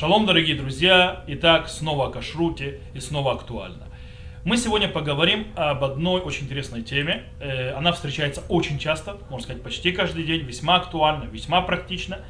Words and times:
Шалом, 0.00 0.24
дорогие 0.24 0.56
друзья! 0.56 1.24
Итак, 1.26 1.68
снова 1.68 2.06
о 2.06 2.10
кашруте 2.10 2.80
и 2.94 3.00
снова 3.00 3.34
актуально. 3.34 3.86
Мы 4.46 4.56
сегодня 4.56 4.88
поговорим 4.88 5.48
об 5.56 5.84
одной 5.84 6.22
очень 6.22 6.46
интересной 6.46 6.80
теме. 6.80 7.24
Э, 7.38 7.74
она 7.74 7.92
встречается 7.92 8.42
очень 8.48 8.78
часто, 8.78 9.18
можно 9.28 9.44
сказать, 9.44 9.62
почти 9.62 9.92
каждый 9.92 10.24
день, 10.24 10.40
весьма 10.40 10.76
актуально, 10.76 11.24
весьма 11.24 11.60
практично. 11.60 12.20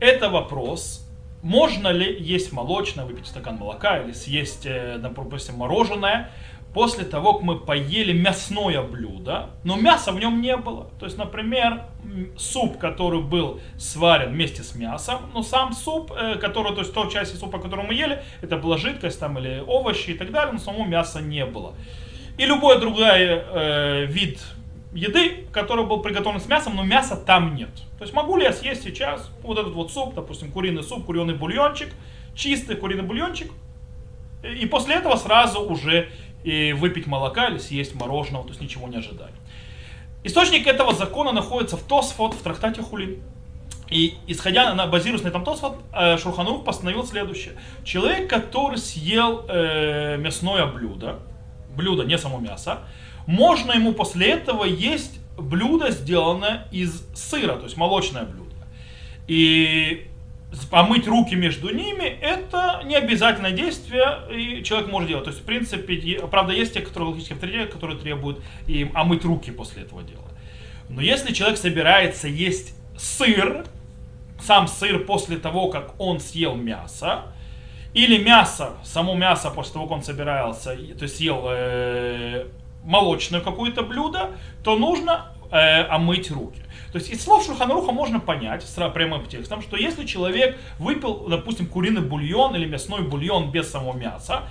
Это 0.00 0.30
вопрос, 0.30 1.06
можно 1.42 1.88
ли 1.88 2.18
есть 2.18 2.50
молочное, 2.50 3.04
выпить 3.04 3.26
стакан 3.26 3.56
молока 3.56 3.98
или 3.98 4.12
съесть, 4.12 4.64
э, 4.64 4.96
допустим, 4.96 5.56
мороженое 5.56 6.30
после 6.74 7.04
того, 7.04 7.34
как 7.34 7.42
мы 7.42 7.58
поели 7.58 8.12
мясное 8.12 8.82
блюдо, 8.82 9.50
но 9.64 9.76
мяса 9.76 10.12
в 10.12 10.20
нем 10.20 10.40
не 10.40 10.56
было. 10.56 10.90
То 10.98 11.06
есть, 11.06 11.16
например, 11.16 11.84
суп, 12.36 12.78
который 12.78 13.20
был 13.20 13.60
сварен 13.78 14.32
вместе 14.32 14.62
с 14.62 14.74
мясом, 14.74 15.30
но 15.34 15.42
сам 15.42 15.72
суп, 15.72 16.12
э, 16.12 16.36
который, 16.36 16.74
то 16.74 16.80
есть 16.80 16.92
той 16.92 17.10
части 17.10 17.36
супа, 17.36 17.58
которую 17.58 17.88
мы 17.88 17.94
ели, 17.94 18.22
это 18.42 18.56
была 18.56 18.76
жидкость 18.76 19.18
там 19.18 19.38
или 19.38 19.62
овощи 19.66 20.10
и 20.10 20.14
так 20.14 20.30
далее, 20.30 20.52
но 20.52 20.58
самого 20.58 20.86
мяса 20.86 21.20
не 21.20 21.44
было. 21.46 21.74
И 22.36 22.44
любой 22.44 22.78
другой 22.80 23.18
э, 23.18 24.06
вид 24.06 24.40
еды, 24.92 25.46
который 25.52 25.84
был 25.84 26.00
приготовлен 26.00 26.40
с 26.40 26.46
мясом, 26.46 26.76
но 26.76 26.84
мяса 26.84 27.16
там 27.16 27.54
нет. 27.54 27.70
То 27.98 28.04
есть 28.04 28.14
могу 28.14 28.36
ли 28.36 28.44
я 28.44 28.52
съесть 28.52 28.84
сейчас 28.84 29.30
вот 29.42 29.58
этот 29.58 29.72
вот 29.72 29.90
суп, 29.90 30.14
допустим, 30.14 30.52
куриный 30.52 30.82
суп, 30.82 31.06
куриный 31.06 31.34
бульончик, 31.34 31.88
чистый 32.34 32.76
куриный 32.76 33.02
бульончик, 33.02 33.50
и 34.42 34.66
после 34.66 34.94
этого 34.94 35.16
сразу 35.16 35.60
уже 35.60 36.10
и 36.44 36.72
выпить 36.72 37.06
молока 37.06 37.48
или 37.48 37.58
съесть 37.58 37.94
мороженого, 37.94 38.44
то 38.44 38.50
есть 38.50 38.60
ничего 38.60 38.88
не 38.88 38.96
ожидать. 38.96 39.32
Источник 40.24 40.66
этого 40.66 40.94
закона 40.94 41.32
находится 41.32 41.76
в 41.76 41.82
Тосфот, 41.82 42.34
в 42.34 42.42
трактате 42.42 42.82
Хулин. 42.82 43.22
И 43.88 44.16
исходя, 44.26 44.74
на, 44.74 44.86
базируясь 44.86 45.22
на 45.22 45.28
этом 45.28 45.44
Тосфот, 45.44 45.78
э, 45.92 46.18
Шурханух 46.18 46.64
постановил 46.64 47.06
следующее. 47.06 47.54
Человек, 47.84 48.28
который 48.28 48.78
съел 48.78 49.46
э, 49.48 50.16
мясное 50.18 50.66
блюдо, 50.66 51.20
блюдо, 51.74 52.04
не 52.04 52.18
само 52.18 52.38
мясо, 52.38 52.80
можно 53.26 53.72
ему 53.72 53.92
после 53.92 54.30
этого 54.30 54.64
есть 54.64 55.20
блюдо, 55.38 55.90
сделанное 55.90 56.66
из 56.70 57.02
сыра, 57.14 57.56
то 57.56 57.64
есть 57.64 57.76
молочное 57.76 58.24
блюдо. 58.24 58.54
И 59.26 60.08
помыть 60.70 61.06
руки 61.06 61.34
между 61.34 61.74
ними, 61.74 62.04
это 62.04 62.82
не 62.84 62.96
обязательное 62.96 63.52
действие, 63.52 64.20
и 64.30 64.62
человек 64.62 64.90
может 64.90 65.08
делать. 65.08 65.24
То 65.24 65.30
есть, 65.30 65.42
в 65.42 65.44
принципе, 65.44 66.20
правда, 66.30 66.52
есть 66.52 66.74
те, 66.74 66.80
которые 66.80 67.10
логические 67.10 67.34
авторитеты, 67.34 67.72
которые 67.72 67.98
требуют 67.98 68.40
им 68.66 68.90
омыть 68.94 69.24
руки 69.24 69.50
после 69.50 69.82
этого 69.82 70.02
дела. 70.02 70.24
Но 70.88 71.02
если 71.02 71.32
человек 71.32 71.58
собирается 71.58 72.28
есть 72.28 72.74
сыр, 72.96 73.66
сам 74.40 74.68
сыр 74.68 75.04
после 75.04 75.36
того, 75.36 75.68
как 75.68 76.00
он 76.00 76.20
съел 76.20 76.54
мясо, 76.54 77.24
или 77.94 78.22
мясо, 78.22 78.74
само 78.84 79.14
мясо 79.14 79.50
после 79.50 79.74
того, 79.74 79.86
как 79.86 79.98
он 79.98 80.02
собирался, 80.02 80.76
то 80.76 81.02
есть 81.02 81.16
съел 81.16 81.44
э, 81.48 82.46
молочное 82.84 83.40
какое-то 83.40 83.82
блюдо, 83.82 84.30
то 84.62 84.76
нужно 84.76 85.32
э, 85.50 85.82
омыть 85.84 86.30
руки. 86.30 86.60
То 86.92 86.98
есть 86.98 87.10
из 87.10 87.22
слов 87.22 87.44
Шульханаруха 87.44 87.92
можно 87.92 88.18
понять, 88.18 88.62
с 88.62 88.90
прямым 88.90 89.26
текстом, 89.26 89.62
что 89.62 89.76
если 89.76 90.06
человек 90.06 90.56
выпил, 90.78 91.26
допустим, 91.28 91.66
куриный 91.66 92.00
бульон 92.00 92.56
или 92.56 92.66
мясной 92.66 93.02
бульон 93.02 93.50
без 93.50 93.70
самого 93.70 93.96
мяса, 93.96 94.44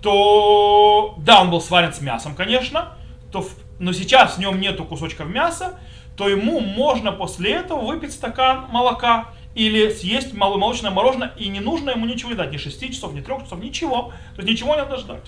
то, 0.00 1.14
да, 1.18 1.42
он 1.42 1.50
был 1.50 1.60
сварен 1.60 1.92
с 1.92 2.00
мясом, 2.00 2.34
конечно, 2.34 2.96
то, 3.30 3.46
но 3.78 3.92
сейчас 3.92 4.36
в 4.36 4.38
нем 4.38 4.60
нету 4.60 4.84
кусочков 4.84 5.28
мяса, 5.28 5.78
то 6.16 6.28
ему 6.28 6.60
можно 6.60 7.12
после 7.12 7.52
этого 7.52 7.84
выпить 7.84 8.12
стакан 8.12 8.66
молока 8.70 9.34
или 9.54 9.90
съесть 9.90 10.32
молочное 10.32 10.90
мороженое, 10.90 11.32
и 11.36 11.48
не 11.48 11.60
нужно 11.60 11.90
ему 11.90 12.06
ничего 12.06 12.30
не 12.30 12.36
дать, 12.36 12.52
ни 12.52 12.56
6 12.56 12.92
часов, 12.92 13.12
ни 13.12 13.20
3 13.20 13.44
часов, 13.44 13.58
ничего. 13.58 14.12
То 14.34 14.42
есть 14.42 14.48
ничего 14.50 14.74
не 14.74 14.82
надо 14.82 14.98
ждать. 14.98 15.24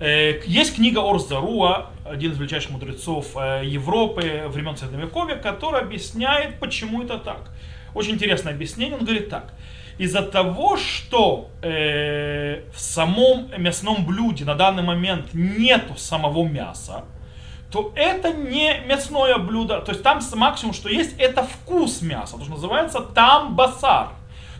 Э, 0.00 0.40
есть 0.46 0.76
книга 0.76 1.00
Орзаруа, 1.00 1.90
один 2.06 2.32
из 2.32 2.38
величайших 2.38 2.70
мудрецов 2.70 3.36
э, 3.36 3.60
Европы 3.66 4.44
времен 4.48 4.74
Средневековья, 4.74 5.36
который 5.36 5.82
объясняет, 5.82 6.58
почему 6.58 7.02
это 7.02 7.18
так. 7.18 7.50
Очень 7.94 8.12
интересное 8.12 8.54
объяснение. 8.54 8.96
Он 8.96 9.04
говорит 9.04 9.28
так. 9.28 9.52
Из-за 9.98 10.22
того, 10.22 10.78
что 10.78 11.50
э, 11.60 12.62
в 12.72 12.80
самом 12.80 13.50
мясном 13.58 14.06
блюде 14.06 14.46
на 14.46 14.54
данный 14.54 14.82
момент 14.82 15.34
нету 15.34 15.94
самого 15.98 16.48
мяса, 16.48 17.04
то 17.70 17.92
это 17.94 18.32
не 18.32 18.80
мясное 18.86 19.36
блюдо. 19.36 19.82
То 19.82 19.92
есть 19.92 20.02
там 20.02 20.20
максимум, 20.34 20.72
что 20.72 20.88
есть, 20.88 21.14
это 21.18 21.42
вкус 21.42 22.00
мяса. 22.00 22.38
То, 22.38 22.44
что 22.44 22.52
называется 22.52 23.00
там 23.00 23.54
басар. 23.54 24.08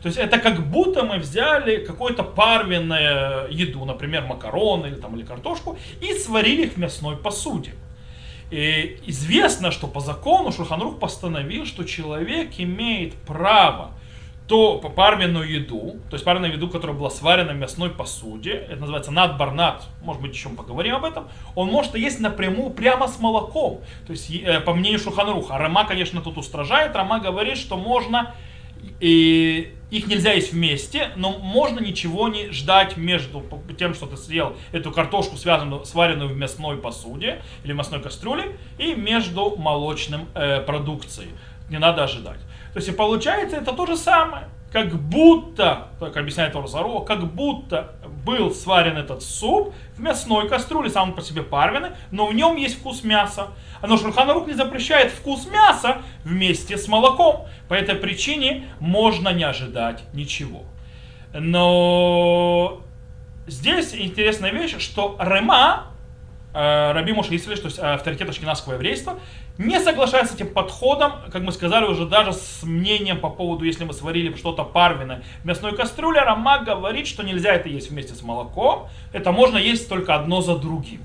То 0.03 0.07
есть 0.07 0.19
это 0.19 0.39
как 0.39 0.67
будто 0.67 1.05
мы 1.05 1.19
взяли 1.19 1.85
какую-то 1.85 2.23
парвенную 2.23 3.53
еду, 3.53 3.85
например, 3.85 4.25
макароны 4.25 4.87
или, 4.87 4.95
там, 4.95 5.17
или 5.17 5.25
картошку, 5.25 5.79
и 6.01 6.15
сварили 6.15 6.67
их 6.67 6.75
в 6.75 6.77
мясной 6.79 7.17
посуде. 7.17 7.75
И 8.51 8.99
известно, 9.07 9.71
что 9.71 9.87
по 9.87 10.01
закону 10.01 10.53
Шурханрух 10.53 10.99
постановил, 10.99 11.67
что 11.67 11.85
человек 11.85 12.53
имеет 12.59 13.15
право 13.15 13.93
то 14.49 14.79
парвенную 14.79 15.49
еду, 15.49 16.01
то 16.11 16.15
есть 16.15 16.25
парвенную 16.25 16.55
еду, 16.55 16.69
которая 16.69 16.97
была 16.97 17.09
сварена 17.09 17.53
в 17.53 17.57
мясной 17.57 17.89
посуде, 17.89 18.67
это 18.69 18.81
называется 18.81 19.13
надбарнат, 19.13 19.85
может 20.03 20.21
быть 20.21 20.35
еще 20.35 20.49
мы 20.49 20.57
поговорим 20.57 20.97
об 20.97 21.05
этом, 21.05 21.29
он 21.55 21.69
может 21.69 21.95
есть 21.95 22.19
напрямую 22.19 22.71
прямо 22.71 23.07
с 23.07 23.21
молоком. 23.21 23.81
То 24.09 24.13
есть 24.13 24.29
э, 24.29 24.59
по 24.59 24.75
мнению 24.75 24.99
Шуханруха, 24.99 25.57
Рама, 25.57 25.85
конечно, 25.85 26.21
тут 26.21 26.37
устражает, 26.37 26.97
Рама 26.97 27.21
говорит, 27.21 27.59
что 27.59 27.77
можно 27.77 28.35
и 28.99 29.73
их 29.91 30.07
нельзя 30.07 30.33
есть 30.33 30.53
вместе, 30.53 31.11
но 31.17 31.39
можно 31.39 31.81
ничего 31.81 32.29
не 32.29 32.51
ждать 32.51 32.97
между 32.97 33.45
тем, 33.79 33.95
что 33.95 34.07
ты 34.07 34.17
съел 34.17 34.57
эту 34.73 34.93
картошку, 34.93 35.37
связанную, 35.37 35.85
сваренную 35.85 36.31
в 36.31 36.37
мясной 36.37 36.77
посуде 36.77 37.43
или 37.65 37.73
мясной 37.73 38.01
кастрюле, 38.01 38.57
и 38.79 38.95
между 38.95 39.57
молочным 39.57 40.29
э, 40.35 40.61
продукцией. 40.61 41.31
Не 41.69 41.79
надо 41.79 42.05
ожидать. 42.05 42.41
То 42.73 42.79
есть 42.79 42.89
и 42.89 42.93
получается 42.93 43.57
это 43.57 43.73
то 43.73 43.87
же 43.87 43.97
самое 43.97 44.49
как 44.73 44.95
будто, 44.95 45.89
так 45.99 46.17
объясняет 46.17 46.55
Орзаро, 46.55 47.01
как 47.01 47.25
будто 47.33 47.95
был 48.25 48.53
сварен 48.53 48.97
этот 48.97 49.23
суп 49.23 49.75
в 49.97 50.01
мясной 50.01 50.49
кастрюле, 50.49 50.91
сам 50.91 51.15
по 51.15 51.23
себе 51.23 51.43
парвенный, 51.43 51.91
но 52.11 52.27
в 52.27 52.35
нем 52.35 52.57
есть 52.57 52.79
вкус 52.79 53.05
мяса. 53.05 53.49
Но 53.83 53.97
Шульханарух 53.97 54.47
не 54.47 54.55
запрещает 54.55 55.13
вкус 55.13 55.47
мяса 55.47 56.03
вместе 56.25 56.77
с 56.77 56.87
молоком. 56.89 57.47
По 57.69 57.75
этой 57.75 57.95
причине 57.95 58.67
можно 58.79 59.31
не 59.31 59.45
ожидать 59.45 60.03
ничего. 60.13 60.65
Но 61.33 62.83
здесь 63.47 63.95
интересная 63.95 64.51
вещь, 64.51 64.77
что 64.79 65.17
Рема, 65.21 65.87
Раби 66.53 67.13
Моше 67.13 67.37
Исрелиш, 67.37 67.61
то 67.61 67.67
есть 67.67 67.79
авторитет 67.79 68.29
ашкенадского 68.29 68.75
еврейства, 68.75 69.19
не 69.59 69.79
соглашается 69.79 70.33
с 70.33 70.37
этим 70.37 70.53
подходом, 70.53 71.13
как 71.31 71.43
мы 71.43 71.53
сказали 71.53 71.85
уже 71.85 72.07
даже 72.07 72.33
с 72.33 72.63
мнением 72.63 73.21
по 73.21 73.29
поводу, 73.29 73.65
если 73.65 73.85
мы 73.85 73.93
сварили 73.93 74.35
что-то 74.35 74.65
парвиное 74.65 75.23
в 75.43 75.47
мясной 75.47 75.77
кастрюле, 75.77 76.21
Рама 76.23 76.59
говорит, 76.59 77.07
что 77.07 77.23
нельзя 77.23 77.55
это 77.55 77.69
есть 77.69 77.91
вместе 77.91 78.15
с 78.15 78.23
молоком, 78.23 78.89
это 79.13 79.33
можно 79.33 79.59
есть 79.59 79.89
только 79.89 80.15
одно 80.15 80.41
за 80.41 80.57
другим. 80.57 81.03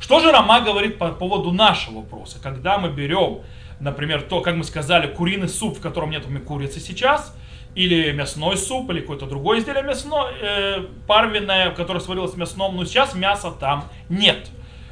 Что 0.00 0.20
же 0.20 0.32
Рама 0.32 0.60
говорит 0.60 0.98
по 0.98 1.08
поводу 1.10 1.52
нашего 1.52 1.96
вопроса? 1.96 2.38
Когда 2.42 2.78
мы 2.78 2.88
берем, 2.88 3.40
например, 3.80 4.22
то, 4.22 4.40
как 4.40 4.56
мы 4.56 4.64
сказали, 4.64 5.06
куриный 5.06 5.48
суп, 5.48 5.78
в 5.78 5.80
котором 5.80 6.10
нет 6.10 6.24
курицы 6.46 6.80
сейчас, 6.80 7.34
или 7.74 8.10
мясной 8.12 8.56
суп, 8.56 8.90
или 8.90 9.00
какое-то 9.00 9.26
другое 9.26 9.60
изделие 9.60 9.82
мясное, 9.82 10.32
э, 10.40 10.86
парвенное, 11.06 11.70
которое 11.70 12.00
сварилось 12.00 12.32
в 12.32 12.36
мясном, 12.36 12.76
но 12.76 12.84
сейчас 12.84 13.14
мяса 13.14 13.50
там 13.50 13.84
нет. 14.08 14.48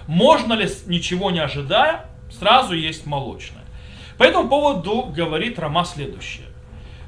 Можно 0.06 0.55
ли, 0.55 0.69
ничего 0.87 1.31
не 1.31 1.41
ожидая, 1.41 2.06
сразу 2.31 2.75
есть 2.75 3.06
молочное. 3.06 3.65
По 4.19 4.22
этому 4.25 4.49
поводу 4.49 5.03
говорит 5.15 5.59
Рома 5.59 5.84
следующее, 5.84 6.47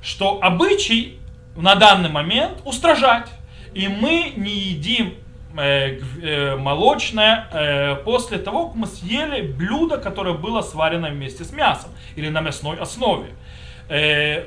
что 0.03 0.39
обычай 0.43 1.19
на 1.57 1.75
данный 1.75 2.11
момент 2.11 2.61
устражать, 2.65 3.29
и 3.75 3.89
мы 3.89 4.33
не 4.37 4.51
едим 4.51 5.15
э, 5.57 5.99
э, 6.23 6.57
молочное 6.57 7.49
э, 7.53 7.95
после 8.05 8.39
того, 8.39 8.67
как 8.67 8.77
мы 8.77 8.87
съели 8.87 9.47
блюдо, 9.53 9.99
которое 9.99 10.35
было 10.35 10.63
сварено 10.63 11.09
вместе 11.09 11.45
с 11.45 11.53
мясом 11.53 11.91
или 12.17 12.29
на 12.29 12.41
мясной 12.41 12.79
основе. 12.79 13.31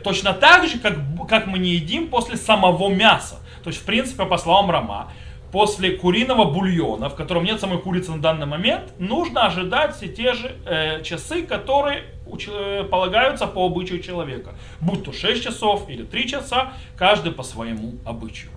Точно 0.03 0.33
так 0.33 0.67
же, 0.67 0.77
как, 0.77 0.99
как 1.27 1.47
мы 1.47 1.57
не 1.57 1.71
едим 1.71 2.09
после 2.09 2.37
самого 2.37 2.89
мяса. 2.89 3.39
То 3.63 3.71
есть, 3.71 3.81
в 3.81 3.85
принципе, 3.85 4.25
по 4.25 4.37
словам 4.37 4.69
Рома, 4.69 5.11
после 5.51 5.91
куриного 5.91 6.45
бульона, 6.45 7.09
в 7.09 7.15
котором 7.15 7.43
нет 7.43 7.59
самой 7.59 7.79
курицы 7.79 8.11
на 8.11 8.21
данный 8.21 8.45
момент, 8.45 8.93
нужно 8.99 9.45
ожидать 9.45 9.95
все 9.95 10.07
те 10.07 10.33
же 10.33 10.55
э, 10.65 11.03
часы, 11.03 11.43
которые 11.43 12.05
э, 12.47 12.83
полагаются 12.89 13.47
по 13.47 13.65
обычаю 13.65 14.01
человека. 14.01 14.55
Будь 14.79 15.03
то 15.03 15.11
6 15.11 15.43
часов 15.43 15.89
или 15.89 16.03
3 16.03 16.27
часа, 16.27 16.73
каждый 16.97 17.31
по 17.31 17.43
своему 17.43 17.95
обычаю. 18.05 18.51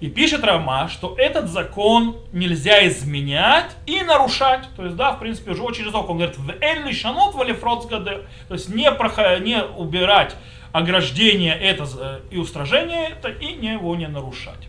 И 0.00 0.08
пишет 0.08 0.42
Рама, 0.44 0.88
что 0.88 1.14
этот 1.18 1.50
закон 1.50 2.16
нельзя 2.32 2.86
изменять 2.88 3.76
и 3.84 4.02
нарушать. 4.02 4.66
То 4.74 4.84
есть, 4.84 4.96
да, 4.96 5.12
в 5.12 5.18
принципе, 5.18 5.50
уже 5.50 5.62
очень 5.62 5.84
жестоко. 5.84 6.12
Он 6.12 6.16
говорит, 6.16 6.38
в 6.38 6.50
элли 6.62 6.92
шанот 6.92 7.34
валифроцгаде. 7.34 8.22
То 8.48 8.54
есть, 8.54 8.70
не, 8.70 8.90
проход... 8.92 9.40
не 9.40 9.62
убирать 9.62 10.36
ограждение 10.72 11.54
это 11.54 11.86
э, 11.98 12.20
и 12.30 12.38
устражение 12.38 13.10
это, 13.10 13.28
и 13.28 13.54
не 13.54 13.72
его 13.72 13.94
не 13.96 14.08
нарушать. 14.08 14.68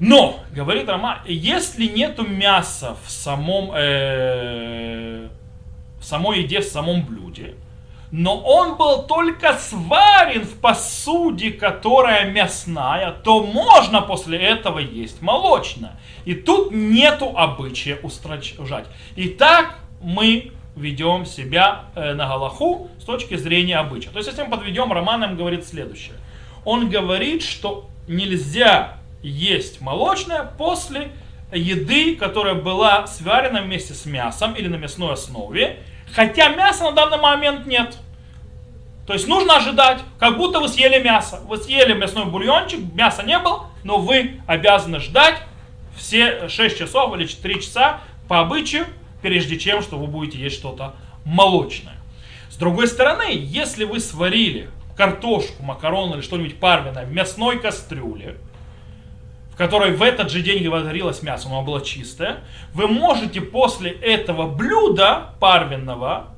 Но, 0.00 0.40
говорит 0.50 0.88
Рама, 0.88 1.22
если 1.26 1.84
нету 1.84 2.26
мяса 2.26 2.96
в 3.04 3.10
самом, 3.10 3.70
э, 3.74 5.28
в 6.00 6.04
самой 6.04 6.40
еде, 6.40 6.60
в 6.60 6.64
самом 6.64 7.02
блюде, 7.04 7.54
но 8.10 8.40
он 8.40 8.76
был 8.76 9.02
только 9.02 9.52
сварен 9.58 10.44
в 10.44 10.58
посуде, 10.58 11.52
которая 11.52 12.30
мясная, 12.30 13.12
то 13.12 13.44
можно 13.44 14.00
после 14.00 14.38
этого 14.38 14.78
есть 14.78 15.20
молочное. 15.20 16.00
И 16.24 16.34
тут 16.34 16.72
нету 16.72 17.34
обычая 17.36 17.98
устражать. 18.02 18.86
Итак, 19.16 19.78
мы 20.00 20.52
ведем 20.76 21.26
себя 21.26 21.84
э, 21.94 22.14
на 22.14 22.26
Галаху 22.26 22.88
с 22.98 23.04
точки 23.04 23.36
зрения 23.36 23.76
обычая. 23.76 24.10
То 24.10 24.18
есть, 24.18 24.30
если 24.30 24.42
мы 24.42 24.50
подведем, 24.50 24.90
Роман 24.92 25.36
говорит 25.36 25.66
следующее. 25.66 26.16
Он 26.64 26.88
говорит, 26.88 27.42
что 27.42 27.88
нельзя 28.08 28.99
есть 29.22 29.80
молочное 29.80 30.44
после 30.44 31.12
еды, 31.52 32.16
которая 32.16 32.54
была 32.54 33.06
сварена 33.06 33.62
вместе 33.62 33.94
с 33.94 34.06
мясом 34.06 34.54
или 34.54 34.68
на 34.68 34.76
мясной 34.76 35.14
основе, 35.14 35.78
хотя 36.12 36.48
мяса 36.50 36.84
на 36.84 36.92
данный 36.92 37.18
момент 37.18 37.66
нет. 37.66 37.96
То 39.06 39.14
есть 39.14 39.26
нужно 39.26 39.56
ожидать, 39.56 40.00
как 40.18 40.36
будто 40.36 40.60
вы 40.60 40.68
съели 40.68 41.02
мясо. 41.02 41.40
Вы 41.46 41.56
съели 41.56 41.94
мясной 41.94 42.26
бульончик, 42.26 42.80
мяса 42.94 43.24
не 43.24 43.38
было, 43.38 43.66
но 43.82 43.98
вы 43.98 44.40
обязаны 44.46 45.00
ждать 45.00 45.36
все 45.96 46.48
6 46.48 46.78
часов 46.78 47.14
или 47.16 47.26
4 47.26 47.60
часа 47.60 48.00
по 48.28 48.40
обычаю, 48.40 48.86
прежде 49.22 49.58
чем 49.58 49.82
что 49.82 49.98
вы 49.98 50.06
будете 50.06 50.38
есть 50.38 50.56
что-то 50.56 50.94
молочное. 51.24 51.96
С 52.50 52.56
другой 52.56 52.86
стороны, 52.86 53.26
если 53.32 53.84
вы 53.84 54.00
сварили 54.00 54.70
картошку, 54.96 55.62
макароны 55.62 56.14
или 56.14 56.20
что-нибудь 56.20 56.60
парвенное 56.60 57.06
в 57.06 57.12
мясной 57.12 57.58
кастрюле, 57.58 58.36
которой 59.60 59.92
в 59.92 60.02
этот 60.02 60.30
же 60.30 60.40
день 60.40 60.66
варилось 60.70 61.22
мясо, 61.22 61.48
оно 61.48 61.60
было 61.60 61.82
чистое, 61.82 62.38
вы 62.72 62.88
можете 62.88 63.42
после 63.42 63.90
этого 63.90 64.46
блюда 64.46 65.34
парвенного 65.38 66.28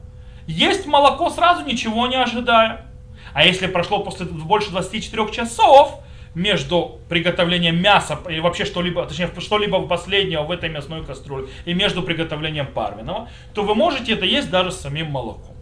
есть 0.49 0.87
молоко 0.87 1.31
сразу, 1.31 1.65
ничего 1.65 2.09
не 2.09 2.17
ожидая. 2.17 2.85
А 3.33 3.45
если 3.45 3.69
прошло 3.69 4.01
после 4.01 4.27
больше 4.27 4.71
24 4.71 5.31
часов, 5.31 6.01
между 6.35 6.99
приготовлением 7.09 7.81
мяса 7.81 8.19
и 8.29 8.41
вообще 8.41 8.65
что-либо, 8.65 9.07
точнее 9.07 9.31
что-либо 9.39 9.87
последнего 9.87 10.43
в 10.43 10.51
этой 10.51 10.69
мясной 10.69 11.05
кастрюле 11.05 11.47
и 11.65 11.75
между 11.75 12.03
приготовлением 12.03 12.67
парвиного, 12.67 13.29
то 13.55 13.63
вы 13.63 13.77
можете 13.77 14.15
это 14.15 14.25
есть 14.25 14.51
даже 14.51 14.73
с 14.73 14.81
самим 14.81 15.13
молоком. 15.13 15.55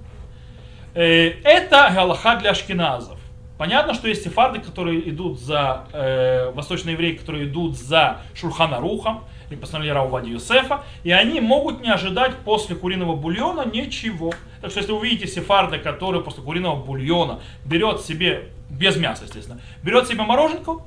Э, 0.94 1.32
это 1.44 1.90
галаха 1.94 2.36
для 2.36 2.52
ашкеназов. 2.52 3.19
Понятно, 3.60 3.92
что 3.92 4.08
есть 4.08 4.24
сефарды, 4.24 4.58
которые 4.58 5.06
идут 5.10 5.38
за, 5.38 5.84
э, 5.92 6.50
восточные 6.52 6.94
евреи, 6.94 7.12
которые 7.12 7.44
идут 7.44 7.76
за 7.76 8.22
Шурхана 8.34 8.80
Рухом, 8.80 9.24
и 9.50 9.54
постановление 9.54 9.92
Раувади 9.92 10.30
Юсефа, 10.30 10.82
и 11.04 11.10
они 11.10 11.40
могут 11.40 11.82
не 11.82 11.90
ожидать 11.92 12.36
после 12.36 12.74
куриного 12.74 13.16
бульона 13.16 13.66
ничего. 13.66 14.32
Так 14.62 14.70
что 14.70 14.80
если 14.80 14.92
вы 14.92 15.06
видите 15.06 15.26
сефарда, 15.26 15.78
который 15.78 16.22
после 16.22 16.42
куриного 16.42 16.82
бульона 16.82 17.40
берет 17.66 18.00
себе, 18.00 18.48
без 18.70 18.96
мяса, 18.96 19.24
естественно, 19.24 19.60
берет 19.82 20.08
себе 20.08 20.22
мороженку, 20.22 20.82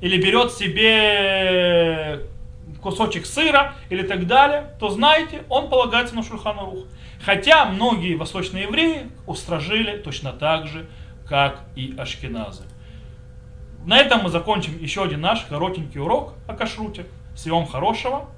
или 0.00 0.16
берет 0.16 0.52
себе 0.52 2.20
кусочек 2.80 3.26
сыра 3.26 3.74
или 3.88 4.02
так 4.02 4.28
далее, 4.28 4.76
то 4.78 4.90
знаете, 4.90 5.42
он 5.48 5.68
полагается 5.68 6.14
на 6.14 6.22
Шульхану 6.22 6.66
Рух. 6.66 6.84
Хотя 7.24 7.64
многие 7.64 8.14
восточные 8.14 8.62
евреи 8.62 9.10
устражили 9.26 9.96
точно 9.96 10.32
так 10.32 10.68
же, 10.68 10.86
как 11.30 11.60
и 11.76 11.94
ашкеназы. 11.96 12.64
На 13.86 13.98
этом 13.98 14.24
мы 14.24 14.30
закончим 14.30 14.76
еще 14.78 15.04
один 15.04 15.20
наш 15.20 15.44
коротенький 15.44 16.00
урок 16.00 16.34
о 16.48 16.54
кашруте. 16.54 17.06
Всего 17.36 17.60
вам 17.60 17.68
хорошего. 17.68 18.28